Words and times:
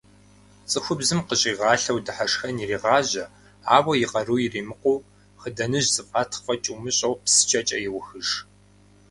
Цӏыхубзым 0.69 1.19
къыщӏигъалъэу 1.27 1.97
дыхьэшхын 2.05 2.55
ирегъажьэ, 2.63 3.25
ауэ, 3.75 3.93
и 4.03 4.05
къару 4.11 4.37
иримыкъуу, 4.45 5.03
хъыданэжь 5.41 5.89
зэфӏатхъ 5.95 6.41
фӏэкӏ 6.43 6.67
умыщӏэну, 6.73 7.19
псчэкӏэ 7.23 7.77
еухыж. 7.87 8.27